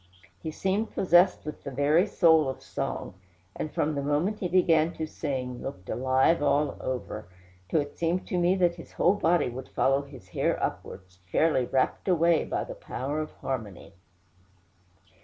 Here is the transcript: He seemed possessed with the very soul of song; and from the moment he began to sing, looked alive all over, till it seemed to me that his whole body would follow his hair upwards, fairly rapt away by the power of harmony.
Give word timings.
He 0.41 0.49
seemed 0.49 0.95
possessed 0.95 1.45
with 1.45 1.61
the 1.63 1.69
very 1.69 2.07
soul 2.07 2.49
of 2.49 2.63
song; 2.63 3.13
and 3.55 3.71
from 3.71 3.93
the 3.93 4.01
moment 4.01 4.39
he 4.39 4.47
began 4.47 4.93
to 4.93 5.05
sing, 5.05 5.61
looked 5.61 5.87
alive 5.91 6.41
all 6.41 6.75
over, 6.81 7.27
till 7.69 7.81
it 7.81 7.99
seemed 7.99 8.25
to 8.29 8.39
me 8.39 8.55
that 8.55 8.77
his 8.77 8.93
whole 8.93 9.13
body 9.13 9.47
would 9.51 9.69
follow 9.69 10.01
his 10.01 10.29
hair 10.29 10.57
upwards, 10.59 11.19
fairly 11.31 11.65
rapt 11.65 12.07
away 12.07 12.45
by 12.45 12.63
the 12.63 12.73
power 12.73 13.19
of 13.19 13.29
harmony. 13.41 13.93